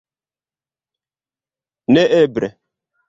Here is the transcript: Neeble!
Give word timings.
Neeble! 1.93 2.51